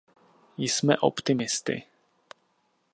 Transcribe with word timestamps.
Jsme 0.57 0.97
optimisty. 0.97 1.83